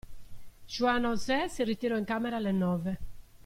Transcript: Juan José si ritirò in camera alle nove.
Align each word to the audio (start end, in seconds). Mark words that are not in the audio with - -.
Juan 0.65 1.03
José 1.05 1.47
si 1.47 1.63
ritirò 1.63 1.95
in 1.95 2.05
camera 2.05 2.37
alle 2.37 2.51
nove. 2.51 2.97